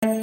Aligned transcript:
Hola 0.00 0.14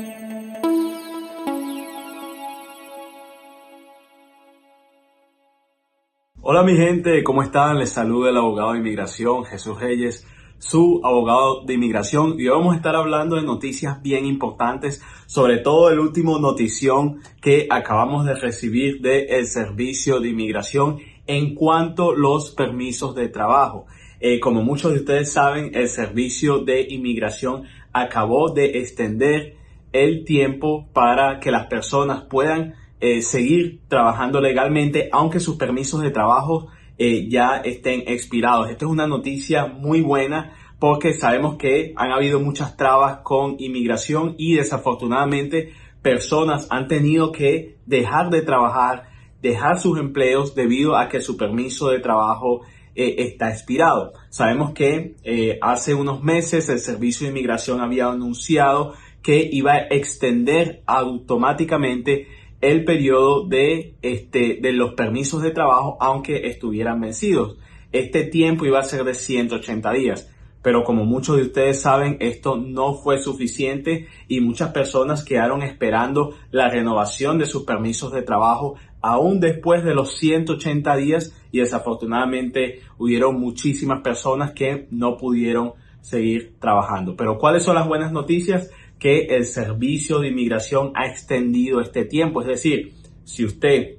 mi 6.64 6.78
gente, 6.78 7.22
¿cómo 7.26 7.44
están? 7.44 7.80
Les 7.80 7.90
saluda 7.90 8.30
el 8.30 8.38
abogado 8.38 8.72
de 8.72 8.78
inmigración 8.78 9.44
Jesús 9.44 9.78
Reyes, 9.78 10.26
su 10.60 11.02
abogado 11.04 11.66
de 11.66 11.74
inmigración 11.74 12.40
y 12.40 12.48
hoy 12.48 12.58
vamos 12.58 12.74
a 12.74 12.78
estar 12.78 12.96
hablando 12.96 13.36
de 13.36 13.42
noticias 13.42 14.02
bien 14.02 14.26
importantes, 14.26 15.04
sobre 15.26 15.58
todo 15.58 15.90
el 15.90 16.00
último 16.00 16.40
notición 16.40 17.20
que 17.42 17.68
acabamos 17.70 18.26
de 18.26 18.36
recibir 18.36 19.02
del 19.02 19.46
Servicio 19.46 20.22
de 20.22 20.30
Inmigración 20.30 21.00
en 21.28 21.54
cuanto 21.54 22.12
a 22.12 22.16
los 22.16 22.52
permisos 22.52 23.14
de 23.14 23.28
trabajo. 23.28 23.88
Eh, 24.22 24.40
como 24.40 24.62
muchos 24.62 24.94
de 24.94 25.00
ustedes 25.00 25.34
saben, 25.34 25.72
el 25.74 25.90
Servicio 25.90 26.60
de 26.60 26.88
Inmigración 26.90 27.64
acabó 27.92 28.54
de 28.54 28.80
extender 28.80 29.65
el 29.96 30.26
tiempo 30.26 30.90
para 30.92 31.40
que 31.40 31.52
las 31.52 31.68
personas 31.68 32.24
puedan 32.24 32.76
eh, 33.00 33.22
seguir 33.22 33.80
trabajando 33.88 34.42
legalmente, 34.42 35.10
aunque 35.12 35.40
sus 35.40 35.56
permisos 35.56 36.02
de 36.02 36.12
trabajo 36.12 36.68
eh, 36.98 37.30
ya 37.30 37.58
estén 37.58 38.04
expirados. 38.08 38.70
Esta 38.70 38.86
es 38.86 38.92
una 38.92 39.08
noticia 39.08 39.68
muy 39.68 40.02
buena 40.02 40.54
porque 40.80 41.14
sabemos 41.14 41.56
que 41.56 41.94
han 41.96 42.12
habido 42.12 42.42
muchas 42.42 42.76
trabas 42.76 43.20
con 43.24 43.56
inmigración 43.60 44.36
y 44.38 44.56
desafortunadamente 44.56 45.72
personas 46.02 46.68
han 46.70 46.90
tenido 46.90 47.32
que 47.32 47.78
dejar 47.86 48.30
de 48.30 48.42
trabajar, 48.42 49.10
dejar 49.42 49.80
sus 49.80 49.98
empleos 49.98 50.56
debido 50.56 50.98
a 50.98 51.08
que 51.08 51.22
su 51.22 51.38
permiso 51.38 51.88
de 51.88 52.00
trabajo 52.00 52.62
eh, 52.96 53.16
está 53.20 53.50
expirado. 53.50 54.12
Sabemos 54.30 54.74
que 54.74 55.16
hace 55.62 55.94
unos 55.94 56.22
meses 56.22 56.68
el 56.68 56.80
Servicio 56.80 57.28
de 57.28 57.32
Inmigración 57.32 57.80
había 57.80 58.08
anunciado 58.08 58.94
que 59.26 59.50
iba 59.52 59.74
a 59.74 59.88
extender 59.90 60.84
automáticamente 60.86 62.28
el 62.62 62.86
periodo 62.86 63.48
de, 63.48 63.96
este, 64.04 64.60
de 64.62 64.72
los 64.72 64.94
permisos 64.94 65.42
de 65.42 65.50
trabajo 65.50 65.98
aunque 66.00 66.48
estuvieran 66.48 67.02
vencidos. 67.02 67.58
Este 67.92 68.26
tiempo 68.26 68.68
iba 68.68 68.78
a 68.78 68.84
ser 68.84 69.04
de 69.04 69.16
180 69.16 69.92
días. 69.94 70.32
Pero 70.62 70.84
como 70.84 71.06
muchos 71.06 71.38
de 71.38 71.44
ustedes 71.44 71.82
saben, 71.82 72.18
esto 72.20 72.56
no 72.56 72.94
fue 72.94 73.18
suficiente 73.18 74.08
y 74.28 74.42
muchas 74.42 74.70
personas 74.70 75.24
quedaron 75.24 75.64
esperando 75.64 76.36
la 76.52 76.70
renovación 76.70 77.40
de 77.40 77.48
sus 77.48 77.64
permisos 77.64 78.12
de 78.12 78.22
trabajo 78.22 78.76
aún 79.02 79.40
después 79.40 79.84
de 79.84 79.96
los 79.96 80.18
180 80.18 80.96
días 80.98 81.36
y 81.52 81.62
desafortunadamente 81.62 82.82
hubieron 83.00 83.40
muchísimas 83.40 84.02
personas 84.02 84.52
que 84.52 84.88
no 84.92 85.18
pudieron 85.18 85.74
seguir 86.02 86.56
trabajando. 86.60 87.16
Pero 87.16 87.40
¿cuáles 87.40 87.64
son 87.64 87.76
las 87.76 87.88
buenas 87.88 88.12
noticias? 88.12 88.70
Que 89.00 89.26
el 89.36 89.46
servicio 89.46 90.20
de 90.20 90.30
inmigración 90.30 90.92
ha 90.96 91.08
extendido 91.08 91.82
este 91.82 92.06
tiempo. 92.06 92.42
Es 92.42 92.48
decir, 92.48 92.94
si 93.24 93.46
usted 93.46 93.98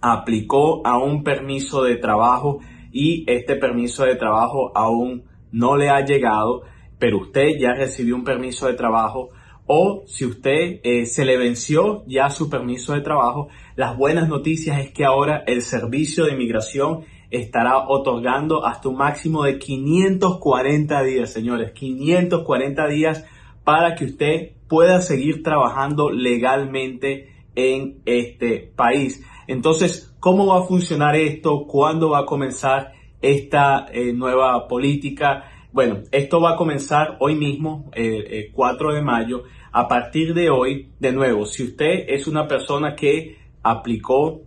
aplicó 0.00 0.86
a 0.86 0.98
un 0.98 1.24
permiso 1.24 1.82
de 1.82 1.96
trabajo 1.96 2.60
y 2.92 3.24
este 3.26 3.56
permiso 3.56 4.04
de 4.04 4.16
trabajo 4.16 4.72
aún 4.74 5.24
no 5.52 5.76
le 5.76 5.88
ha 5.88 6.04
llegado, 6.04 6.62
pero 6.98 7.18
usted 7.18 7.58
ya 7.58 7.74
recibió 7.74 8.14
un 8.14 8.24
permiso 8.24 8.66
de 8.66 8.74
trabajo 8.74 9.30
o 9.66 10.04
si 10.06 10.24
usted 10.24 10.80
eh, 10.84 11.06
se 11.06 11.24
le 11.24 11.36
venció 11.36 12.04
ya 12.06 12.30
su 12.30 12.48
permiso 12.48 12.94
de 12.94 13.00
trabajo, 13.00 13.48
las 13.74 13.96
buenas 13.96 14.28
noticias 14.28 14.78
es 14.78 14.92
que 14.92 15.04
ahora 15.04 15.42
el 15.46 15.60
servicio 15.60 16.24
de 16.24 16.32
inmigración 16.32 17.04
estará 17.30 17.88
otorgando 17.88 18.64
hasta 18.64 18.88
un 18.88 18.96
máximo 18.96 19.42
de 19.42 19.58
540 19.58 21.02
días, 21.02 21.32
señores, 21.32 21.72
540 21.72 22.86
días 22.86 23.24
para 23.66 23.96
que 23.96 24.04
usted 24.04 24.52
pueda 24.68 25.00
seguir 25.00 25.42
trabajando 25.42 26.08
legalmente 26.08 27.34
en 27.56 28.00
este 28.06 28.72
país. 28.76 29.26
Entonces, 29.48 30.14
¿cómo 30.20 30.46
va 30.46 30.60
a 30.60 30.66
funcionar 30.68 31.16
esto? 31.16 31.66
¿Cuándo 31.66 32.10
va 32.10 32.20
a 32.20 32.26
comenzar 32.26 32.92
esta 33.20 33.88
eh, 33.92 34.12
nueva 34.12 34.68
política? 34.68 35.50
Bueno, 35.72 36.04
esto 36.12 36.40
va 36.40 36.52
a 36.52 36.56
comenzar 36.56 37.16
hoy 37.18 37.34
mismo, 37.34 37.90
el 37.92 38.52
4 38.52 38.94
de 38.94 39.02
mayo. 39.02 39.42
A 39.72 39.88
partir 39.88 40.32
de 40.32 40.48
hoy, 40.48 40.92
de 41.00 41.10
nuevo, 41.10 41.44
si 41.44 41.64
usted 41.64 42.04
es 42.06 42.28
una 42.28 42.46
persona 42.46 42.94
que 42.94 43.36
aplicó 43.64 44.42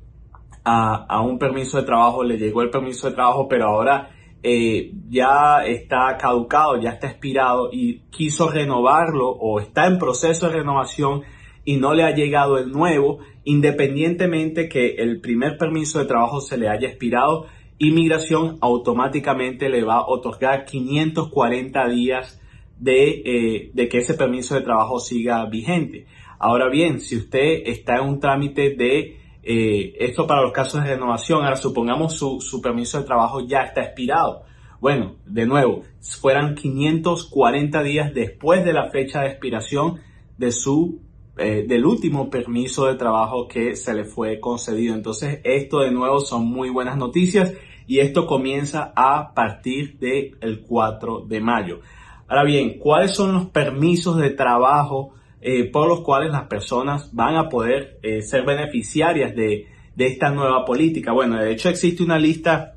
a 0.64 1.22
un 1.22 1.38
permiso 1.38 1.76
de 1.78 1.84
trabajo, 1.84 2.24
le 2.24 2.38
llegó 2.38 2.62
el 2.62 2.70
permiso 2.70 3.10
de 3.10 3.16
trabajo, 3.16 3.50
pero 3.50 3.68
ahora 3.68 4.12
eh, 4.42 4.92
ya 5.10 5.66
está 5.66 6.18
caducado, 6.18 6.80
ya 6.82 6.92
está 6.92 7.08
expirado 7.08 7.70
y 7.72 8.00
quiso 8.10 8.50
renovarlo 8.50 9.30
o 9.30 9.60
está 9.60 9.88
en 9.88 10.00
proceso 10.00 10.48
de 10.48 10.58
renovación 10.58 11.24
y 11.66 11.78
no 11.78 11.94
le 11.94 12.04
ha 12.04 12.12
llegado 12.12 12.58
el 12.58 12.72
nuevo, 12.72 13.20
independientemente 13.44 14.70
que 14.70 14.96
el 14.96 15.20
primer 15.20 15.58
permiso 15.58 16.00
de 16.00 16.06
trabajo 16.06 16.42
se 16.42 16.58
le 16.58 16.70
haya 16.70 16.88
expirado, 16.88 17.48
inmigración 17.78 18.58
automáticamente 18.62 19.70
le 19.70 19.84
va 19.84 19.96
a 19.96 20.08
otorgar 20.08 20.66
540 20.66 21.88
días 21.90 22.40
eh, 22.86 23.72
de 23.74 23.90
que 23.90 23.98
ese 23.98 24.14
permiso 24.14 24.56
de 24.56 24.62
trabajo 24.62 25.00
siga 25.00 25.46
vigente. 25.46 26.06
Ahora 26.40 26.70
bien, 26.70 27.02
si 27.02 27.18
usted 27.18 27.64
está 27.66 27.98
en 27.98 28.08
un 28.08 28.20
trámite 28.20 28.74
de 28.76 29.18
eh, 29.52 29.96
esto 29.98 30.28
para 30.28 30.44
los 30.44 30.52
casos 30.52 30.84
de 30.84 30.92
renovación. 30.92 31.44
Ahora 31.44 31.56
supongamos 31.56 32.14
su, 32.14 32.40
su 32.40 32.62
permiso 32.62 33.00
de 33.00 33.06
trabajo 33.06 33.42
ya 33.48 33.62
está 33.62 33.82
expirado. 33.82 34.44
Bueno, 34.80 35.16
de 35.26 35.48
nuevo, 35.48 35.82
fueran 36.00 36.54
540 36.54 37.82
días 37.82 38.14
después 38.14 38.64
de 38.64 38.74
la 38.74 38.92
fecha 38.92 39.22
de 39.22 39.30
expiración 39.30 40.02
de 40.38 40.52
su 40.52 41.02
eh, 41.36 41.66
del 41.68 41.84
último 41.88 42.30
permiso 42.30 42.86
de 42.86 42.94
trabajo 42.94 43.48
que 43.48 43.76
se 43.76 43.96
le 43.96 44.04
fue 44.04 44.40
concedido. 44.40 44.94
Entonces, 44.94 45.40
esto 45.44 45.80
de 45.80 45.90
nuevo 45.90 46.20
son 46.20 46.46
muy 46.46 46.70
buenas 46.70 46.96
noticias 46.96 47.52
y 47.88 48.02
esto 48.02 48.28
comienza 48.28 48.94
a 48.96 49.34
partir 49.34 49.98
del 49.98 50.62
4 50.62 51.26
de 51.28 51.40
mayo. 51.40 51.80
Ahora 52.28 52.44
bien, 52.44 52.78
¿cuáles 52.78 53.16
son 53.16 53.34
los 53.34 53.48
permisos 53.48 54.18
de 54.18 54.30
trabajo 54.30 55.16
eh, 55.42 55.72
por 55.72 55.88
los 55.88 56.02
cuales 56.02 56.32
las 56.32 56.48
personas 56.48 57.14
van 57.14 57.38
a 57.38 57.48
poder 57.48 57.98
eh, 58.04 58.22
ser 58.22 58.44
beneficiarias 58.44 59.34
de, 59.36 59.68
esta 59.98 60.30
nueva 60.30 60.64
política. 60.64 61.12
Bueno, 61.12 61.38
de 61.38 61.52
hecho 61.52 61.68
existe 61.68 62.04
una 62.04 62.18
lista 62.18 62.76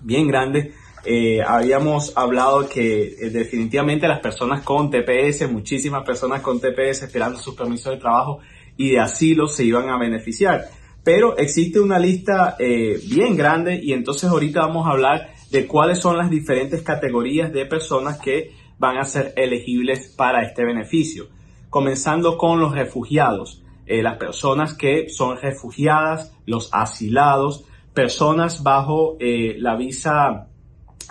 bien 0.00 0.28
grande. 0.28 0.72
Eh, 1.04 1.40
habíamos 1.44 2.16
hablado 2.16 2.68
que 2.68 3.16
definitivamente 3.32 4.06
las 4.06 4.20
personas 4.20 4.62
con 4.62 4.88
TPS, 4.88 5.50
muchísimas 5.50 6.04
personas 6.04 6.40
con 6.40 6.60
TPS 6.60 7.02
esperando 7.02 7.40
sus 7.40 7.56
permisos 7.56 7.92
de 7.92 7.98
trabajo 7.98 8.38
y 8.76 8.92
de 8.92 9.00
asilo 9.00 9.48
se 9.48 9.64
iban 9.64 9.88
a 9.88 9.98
beneficiar. 9.98 10.66
Pero 11.02 11.36
existe 11.36 11.80
una 11.80 11.98
lista 11.98 12.56
bien 12.58 13.36
grande 13.36 13.80
y 13.82 13.92
entonces 13.92 14.30
ahorita 14.30 14.60
vamos 14.60 14.86
a 14.86 14.90
hablar 14.90 15.34
de 15.50 15.66
cuáles 15.66 15.98
son 15.98 16.16
las 16.16 16.30
diferentes 16.30 16.82
categorías 16.82 17.52
de 17.52 17.66
personas 17.66 18.20
que 18.20 18.52
van 18.78 18.98
a 18.98 19.04
ser 19.04 19.32
elegibles 19.34 20.14
para 20.16 20.44
este 20.44 20.64
beneficio 20.64 21.26
comenzando 21.72 22.36
con 22.36 22.60
los 22.60 22.72
refugiados, 22.74 23.64
eh, 23.86 24.02
las 24.02 24.18
personas 24.18 24.74
que 24.74 25.08
son 25.08 25.38
refugiadas, 25.38 26.36
los 26.44 26.68
asilados, 26.70 27.64
personas 27.94 28.62
bajo 28.62 29.16
eh, 29.18 29.56
la 29.58 29.74
visa 29.76 30.48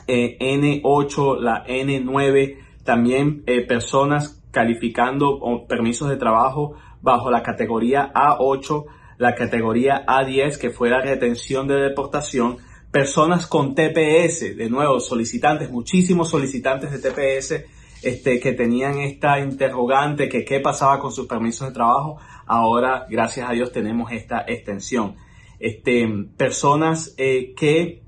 eh, 0.06 0.38
N8, 0.40 1.40
la 1.40 1.66
N9, 1.66 2.58
también 2.84 3.44
personas 3.68 4.40
calificando 4.52 5.66
permisos 5.68 6.10
de 6.10 6.18
trabajo 6.18 6.76
bajo 7.02 7.32
la 7.32 7.42
categoría 7.42 8.14
A8, 8.14 8.86
la 9.18 9.34
categoría 9.34 10.06
A10, 10.06 10.60
que 10.60 10.70
fue 10.70 10.92
la 10.92 11.02
retención 11.02 11.68
de 11.68 11.82
deportación, 11.82 12.58
personas 12.92 13.48
con 13.48 13.74
TPS, 13.74 14.56
de 14.56 14.70
nuevo, 14.70 15.00
solicitantes, 15.00 15.72
muchísimos 15.72 16.30
solicitantes 16.30 16.92
de 16.92 17.00
TPS 17.00 17.81
este, 18.04 18.40
que 18.40 18.54
tenían 18.54 19.00
esta 19.00 19.40
interrogante 19.40 20.28
que 20.28 20.44
qué 20.44 20.60
pasaba 20.60 21.00
con 21.00 21.12
sus 21.12 21.28
permisos 21.28 21.68
de 21.68 21.74
trabajo, 21.74 22.18
ahora 22.46 23.06
gracias 23.10 23.50
a 23.50 23.54
Dios 23.54 23.72
tenemos 23.72 24.12
esta 24.12 24.44
extensión. 24.48 25.16
Este, 25.60 26.08
personas 26.38 27.14
eh, 27.18 27.54
que 27.56 28.02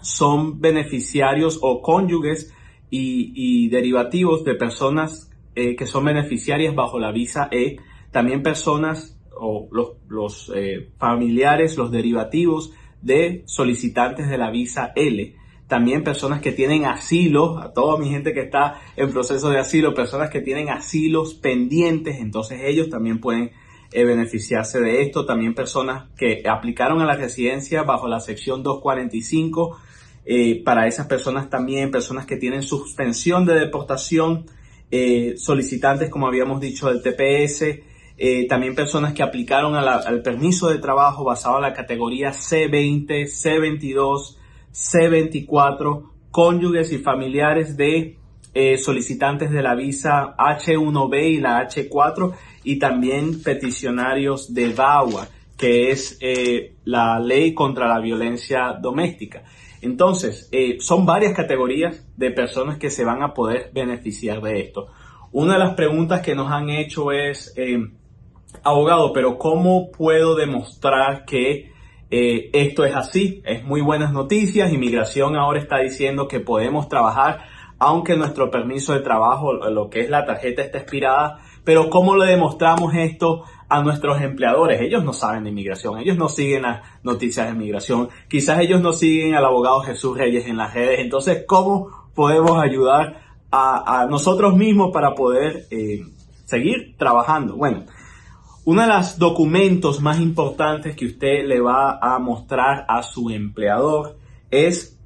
son 0.00 0.60
beneficiarios 0.60 1.58
o 1.62 1.82
cónyuges 1.82 2.52
y, 2.90 3.68
derivativos 3.70 4.44
de 4.44 4.54
personas 4.54 5.28
eh, 5.56 5.74
que 5.74 5.86
son 5.86 6.04
beneficiarias 6.04 6.76
bajo 6.76 7.00
la 7.00 7.10
visa 7.10 7.48
E, 7.50 7.78
también 8.12 8.44
personas 8.44 9.18
o 9.36 9.68
los, 10.08 10.52
eh, 10.54 10.90
familiares, 10.96 11.76
los 11.76 11.90
derivativos 11.90 12.72
de 13.02 13.42
solicitantes 13.46 14.28
de 14.28 14.38
la 14.38 14.50
visa 14.50 14.92
L 14.94 15.34
también 15.66 16.04
personas 16.04 16.40
que 16.40 16.52
tienen 16.52 16.84
asilo, 16.84 17.58
a 17.58 17.72
toda 17.72 17.98
mi 17.98 18.10
gente 18.10 18.34
que 18.34 18.40
está 18.40 18.80
en 18.96 19.10
proceso 19.10 19.48
de 19.50 19.58
asilo, 19.58 19.94
personas 19.94 20.30
que 20.30 20.40
tienen 20.40 20.68
asilos 20.68 21.34
pendientes, 21.34 22.18
entonces 22.20 22.60
ellos 22.64 22.90
también 22.90 23.20
pueden 23.20 23.50
eh, 23.92 24.04
beneficiarse 24.04 24.80
de 24.80 25.02
esto, 25.02 25.24
también 25.24 25.54
personas 25.54 26.10
que 26.18 26.42
aplicaron 26.48 27.00
a 27.00 27.06
la 27.06 27.16
residencia 27.16 27.82
bajo 27.82 28.08
la 28.08 28.20
sección 28.20 28.62
245, 28.62 29.78
eh, 30.26 30.62
para 30.62 30.86
esas 30.86 31.06
personas 31.06 31.48
también, 31.48 31.90
personas 31.90 32.26
que 32.26 32.36
tienen 32.36 32.62
suspensión 32.62 33.46
de 33.46 33.54
deportación 33.54 34.46
eh, 34.90 35.34
solicitantes, 35.36 36.10
como 36.10 36.26
habíamos 36.26 36.60
dicho, 36.60 36.88
del 36.88 37.02
TPS, 37.02 37.80
también 38.48 38.76
personas 38.76 39.12
que 39.12 39.24
aplicaron 39.24 39.74
al 39.74 40.22
permiso 40.22 40.68
de 40.68 40.78
trabajo 40.78 41.24
basado 41.24 41.56
en 41.56 41.62
la 41.62 41.72
categoría 41.72 42.30
C20, 42.30 43.24
C22, 43.24 44.36
C24, 44.74 46.10
cónyuges 46.30 46.92
y 46.92 46.98
familiares 46.98 47.76
de 47.76 48.18
eh, 48.52 48.78
solicitantes 48.78 49.50
de 49.50 49.62
la 49.62 49.74
visa 49.74 50.36
H1B 50.36 51.30
y 51.30 51.40
la 51.40 51.66
H4 51.66 52.34
y 52.64 52.78
también 52.78 53.42
peticionarios 53.42 54.52
de 54.52 54.72
VAWA, 54.72 55.28
que 55.56 55.90
es 55.90 56.18
eh, 56.20 56.74
la 56.84 57.18
ley 57.20 57.54
contra 57.54 57.88
la 57.88 58.00
violencia 58.00 58.72
doméstica. 58.80 59.44
Entonces, 59.80 60.50
son 60.80 61.04
varias 61.04 61.34
categorías 61.34 62.06
de 62.16 62.30
personas 62.30 62.78
que 62.78 62.88
se 62.88 63.04
van 63.04 63.22
a 63.22 63.34
poder 63.34 63.70
beneficiar 63.74 64.40
de 64.40 64.60
esto. 64.60 64.86
Una 65.30 65.54
de 65.54 65.58
las 65.58 65.74
preguntas 65.74 66.22
que 66.22 66.34
nos 66.34 66.50
han 66.50 66.70
hecho 66.70 67.12
es, 67.12 67.54
abogado, 68.62 69.12
pero 69.12 69.38
¿cómo 69.38 69.90
puedo 69.90 70.34
demostrar 70.34 71.24
que 71.24 71.72
eh, 72.16 72.50
esto 72.52 72.84
es 72.84 72.94
así? 72.94 73.42
Es 73.44 73.64
muy 73.64 73.80
buenas 73.80 74.12
noticias. 74.12 74.72
Inmigración 74.72 75.34
ahora 75.36 75.58
está 75.58 75.78
diciendo 75.78 76.28
que 76.28 76.38
podemos 76.38 76.88
trabajar 76.88 77.40
aunque 77.78 78.16
nuestro 78.16 78.50
permiso 78.50 78.92
de 78.92 79.00
trabajo, 79.00 79.52
lo 79.52 79.90
que 79.90 80.00
es 80.00 80.08
la 80.08 80.24
tarjeta, 80.24 80.62
está 80.62 80.78
expirada. 80.78 81.40
Pero 81.64 81.90
¿cómo 81.90 82.16
le 82.16 82.26
demostramos 82.26 82.94
esto 82.94 83.42
a 83.68 83.82
nuestros 83.82 84.20
empleadores? 84.22 84.80
Ellos 84.80 85.04
no 85.04 85.12
saben 85.12 85.44
de 85.44 85.50
inmigración, 85.50 85.98
ellos 85.98 86.16
no 86.16 86.28
siguen 86.28 86.62
las 86.62 86.82
noticias 87.02 87.46
de 87.46 87.52
inmigración, 87.52 88.08
quizás 88.28 88.60
ellos 88.60 88.80
no 88.80 88.92
siguen 88.92 89.34
al 89.34 89.44
abogado 89.44 89.80
Jesús 89.80 90.16
Reyes 90.16 90.46
en 90.46 90.56
las 90.56 90.72
redes. 90.72 91.00
Entonces, 91.00 91.44
¿cómo 91.46 91.88
podemos 92.14 92.62
ayudar 92.62 93.22
a, 93.50 94.06
nosotros 94.08 94.54
mismos 94.56 94.90
para 94.92 95.14
poder 95.14 95.66
eh, 95.70 96.02
seguir 96.44 96.96
trabajando? 96.96 97.56
Bueno, 97.56 97.84
uno 98.64 98.82
de 98.82 98.88
los 98.88 99.18
documentos 99.18 100.00
más 100.00 100.20
importantes 100.20 100.96
que 100.96 101.06
usted 101.06 101.46
le 101.46 101.60
va 101.60 101.98
a 102.00 102.18
mostrar 102.18 102.86
a 102.88 103.02
su 103.02 103.30
empleador 103.30 104.16
es 104.50 104.98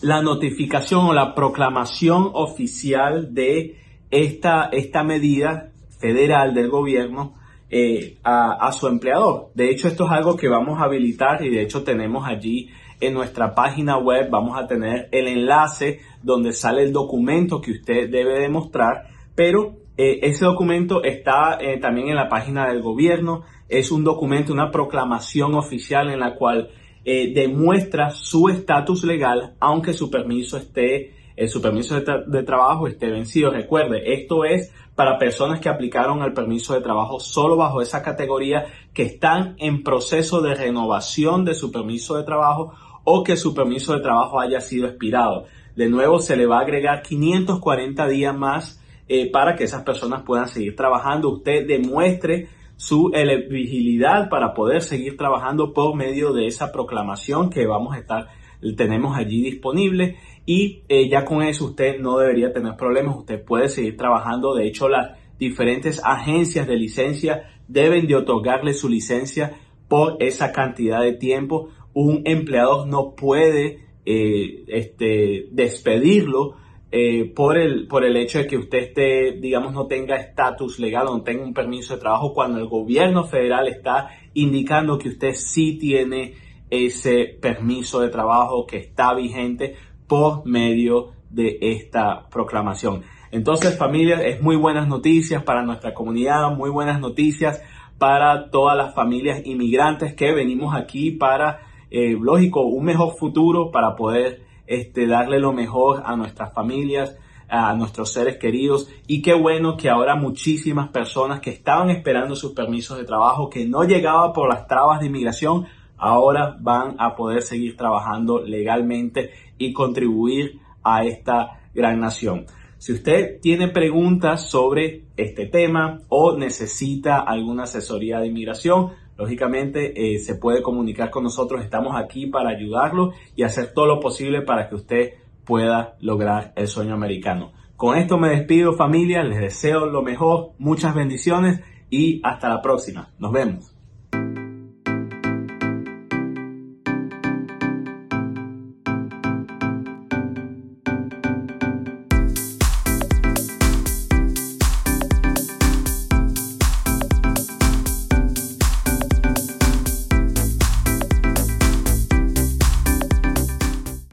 la 0.00 0.22
notificación 0.22 1.06
o 1.06 1.12
la 1.12 1.34
proclamación 1.34 2.30
oficial 2.32 3.34
de 3.34 3.76
esta, 4.10 4.70
esta 4.72 5.02
medida 5.02 5.72
federal 5.98 6.54
del 6.54 6.70
gobierno 6.70 7.34
eh, 7.68 8.16
a, 8.22 8.52
a, 8.66 8.72
su 8.72 8.86
empleador. 8.86 9.50
De 9.54 9.70
hecho, 9.70 9.88
esto 9.88 10.06
es 10.06 10.12
algo 10.12 10.36
que 10.36 10.48
vamos 10.48 10.80
a 10.80 10.84
habilitar 10.84 11.44
y 11.44 11.50
de 11.50 11.62
hecho 11.62 11.82
tenemos 11.82 12.26
allí 12.26 12.70
en 13.00 13.12
nuestra 13.12 13.54
página 13.54 13.98
web, 13.98 14.30
vamos 14.30 14.58
a 14.58 14.66
tener 14.66 15.08
el 15.12 15.28
enlace 15.28 16.00
donde 16.22 16.52
sale 16.52 16.82
el 16.82 16.92
documento 16.92 17.60
que 17.60 17.72
usted 17.72 18.08
debe 18.10 18.40
demostrar, 18.40 19.08
pero 19.34 19.76
eh, 19.96 20.20
ese 20.22 20.44
documento 20.44 21.02
está 21.02 21.58
eh, 21.60 21.78
también 21.78 22.08
en 22.08 22.16
la 22.16 22.28
página 22.28 22.68
del 22.68 22.82
gobierno. 22.82 23.44
Es 23.68 23.90
un 23.90 24.04
documento, 24.04 24.52
una 24.52 24.70
proclamación 24.70 25.54
oficial 25.54 26.10
en 26.10 26.20
la 26.20 26.34
cual 26.34 26.70
eh, 27.04 27.32
demuestra 27.34 28.10
su 28.10 28.48
estatus 28.48 29.04
legal, 29.04 29.54
aunque 29.58 29.94
su 29.94 30.10
permiso 30.10 30.58
esté, 30.58 31.14
su 31.48 31.60
permiso 31.60 32.00
de, 32.00 32.24
de, 32.26 32.42
trabajo 32.42 32.86
esté 32.88 33.10
vencido. 33.10 33.50
Recuerde, 33.50 34.14
esto 34.14 34.44
es 34.44 34.72
para 34.94 35.18
personas 35.18 35.60
que 35.60 35.68
aplicaron 35.68 36.22
el 36.22 36.32
permiso 36.32 36.74
de 36.74 36.80
trabajo 36.80 37.20
solo 37.20 37.56
bajo 37.56 37.80
esa 37.80 38.02
categoría, 38.02 38.66
que 38.94 39.02
están 39.02 39.54
en 39.58 39.82
proceso 39.82 40.40
de 40.40 40.54
renovación 40.54 41.44
de 41.44 41.54
su 41.54 41.70
permiso 41.70 42.16
de 42.16 42.24
trabajo 42.24 42.72
o 43.04 43.22
que 43.22 43.36
su 43.36 43.54
permiso 43.54 43.94
de 43.94 44.00
trabajo 44.00 44.40
haya 44.40 44.60
sido 44.60 44.88
expirado. 44.88 45.44
De 45.74 45.88
nuevo, 45.88 46.20
se 46.20 46.36
le 46.36 46.46
va 46.46 46.58
a 46.58 46.62
agregar 46.62 47.02
540 47.02 48.08
días 48.08 48.36
más 48.36 48.80
eh, 49.08 49.30
para 49.30 49.56
que 49.56 49.64
esas 49.64 49.82
personas 49.82 50.22
puedan 50.22 50.48
seguir 50.48 50.74
trabajando. 50.74 51.30
Usted 51.30 51.66
demuestre 51.66 52.48
su 52.76 53.10
elegibilidad 53.14 54.28
para 54.28 54.52
poder 54.52 54.82
seguir 54.82 55.16
trabajando 55.16 55.72
por 55.72 55.96
medio 55.96 56.32
de 56.32 56.46
esa 56.46 56.72
proclamación 56.72 57.48
que 57.50 57.66
vamos 57.66 57.94
a 57.94 57.98
estar, 57.98 58.28
tenemos 58.76 59.16
allí 59.16 59.42
disponible 59.42 60.16
y 60.44 60.82
eh, 60.88 61.08
ya 61.08 61.24
con 61.24 61.42
eso 61.42 61.66
usted 61.66 61.98
no 61.98 62.18
debería 62.18 62.52
tener 62.52 62.76
problemas, 62.76 63.16
usted 63.16 63.42
puede 63.44 63.68
seguir 63.68 63.96
trabajando. 63.96 64.54
De 64.54 64.66
hecho, 64.66 64.88
las 64.88 65.16
diferentes 65.38 66.00
agencias 66.04 66.66
de 66.66 66.76
licencia 66.76 67.42
deben 67.68 68.06
de 68.06 68.16
otorgarle 68.16 68.74
su 68.74 68.88
licencia 68.88 69.58
por 69.88 70.16
esa 70.20 70.52
cantidad 70.52 71.00
de 71.00 71.14
tiempo. 71.14 71.70
Un 71.94 72.22
empleador 72.24 72.86
no 72.86 73.14
puede 73.14 73.86
eh, 74.04 74.64
este, 74.68 75.48
despedirlo 75.50 76.56
eh, 76.92 77.32
por, 77.34 77.58
el, 77.58 77.88
por 77.88 78.04
el 78.04 78.16
hecho 78.16 78.38
de 78.38 78.46
que 78.46 78.56
usted 78.56 78.78
esté, 78.78 79.32
digamos, 79.32 79.72
no 79.72 79.86
tenga 79.86 80.16
estatus 80.16 80.78
legal 80.78 81.08
o 81.08 81.18
no 81.18 81.22
tenga 81.22 81.42
un 81.42 81.52
permiso 81.52 81.94
de 81.94 82.00
trabajo 82.00 82.32
cuando 82.32 82.58
el 82.58 82.66
gobierno 82.66 83.24
federal 83.24 83.66
está 83.68 84.10
indicando 84.34 84.98
que 84.98 85.08
usted 85.08 85.34
sí 85.34 85.78
tiene 85.78 86.34
ese 86.70 87.36
permiso 87.40 88.00
de 88.00 88.08
trabajo 88.08 88.66
que 88.66 88.78
está 88.78 89.14
vigente 89.14 89.74
por 90.06 90.46
medio 90.46 91.12
de 91.30 91.58
esta 91.60 92.28
proclamación. 92.28 93.02
Entonces, 93.32 93.76
familia, 93.76 94.22
es 94.22 94.40
muy 94.40 94.56
buenas 94.56 94.86
noticias 94.86 95.42
para 95.42 95.62
nuestra 95.62 95.92
comunidad, 95.92 96.50
muy 96.56 96.70
buenas 96.70 97.00
noticias 97.00 97.60
para 97.98 98.50
todas 98.50 98.76
las 98.76 98.94
familias 98.94 99.42
inmigrantes 99.44 100.14
que 100.14 100.32
venimos 100.32 100.74
aquí 100.74 101.10
para, 101.10 101.60
eh, 101.90 102.16
lógico, 102.18 102.62
un 102.62 102.84
mejor 102.84 103.16
futuro, 103.16 103.70
para 103.72 103.96
poder 103.96 104.45
este, 104.66 105.06
darle 105.06 105.40
lo 105.40 105.52
mejor 105.52 106.02
a 106.04 106.16
nuestras 106.16 106.52
familias, 106.52 107.16
a 107.48 107.74
nuestros 107.74 108.12
seres 108.12 108.36
queridos. 108.38 108.88
Y 109.06 109.22
qué 109.22 109.34
bueno 109.34 109.76
que 109.76 109.88
ahora 109.88 110.16
muchísimas 110.16 110.88
personas 110.88 111.40
que 111.40 111.50
estaban 111.50 111.90
esperando 111.90 112.34
sus 112.36 112.52
permisos 112.52 112.98
de 112.98 113.04
trabajo, 113.04 113.50
que 113.50 113.66
no 113.66 113.84
llegaba 113.84 114.32
por 114.32 114.48
las 114.48 114.66
trabas 114.66 115.00
de 115.00 115.06
inmigración, 115.06 115.66
ahora 115.96 116.56
van 116.60 116.96
a 116.98 117.14
poder 117.14 117.42
seguir 117.42 117.76
trabajando 117.76 118.40
legalmente 118.42 119.30
y 119.58 119.72
contribuir 119.72 120.60
a 120.82 121.04
esta 121.04 121.60
gran 121.74 122.00
nación. 122.00 122.46
Si 122.78 122.92
usted 122.92 123.40
tiene 123.40 123.68
preguntas 123.68 124.50
sobre 124.50 125.04
este 125.16 125.46
tema 125.46 126.02
o 126.08 126.36
necesita 126.36 127.20
alguna 127.20 127.64
asesoría 127.64 128.20
de 128.20 128.26
inmigración, 128.26 128.92
Lógicamente 129.16 130.14
eh, 130.14 130.18
se 130.18 130.34
puede 130.34 130.62
comunicar 130.62 131.10
con 131.10 131.24
nosotros, 131.24 131.62
estamos 131.62 131.96
aquí 131.96 132.26
para 132.26 132.50
ayudarlo 132.50 133.12
y 133.34 133.42
hacer 133.42 133.72
todo 133.72 133.86
lo 133.86 134.00
posible 134.00 134.42
para 134.42 134.68
que 134.68 134.74
usted 134.74 135.10
pueda 135.44 135.96
lograr 136.00 136.52
el 136.56 136.68
sueño 136.68 136.94
americano. 136.94 137.52
Con 137.76 137.96
esto 137.96 138.18
me 138.18 138.30
despido 138.30 138.74
familia, 138.74 139.22
les 139.22 139.38
deseo 139.38 139.86
lo 139.86 140.02
mejor, 140.02 140.52
muchas 140.58 140.94
bendiciones 140.94 141.60
y 141.90 142.20
hasta 142.24 142.48
la 142.48 142.62
próxima. 142.62 143.10
Nos 143.18 143.32
vemos. 143.32 143.75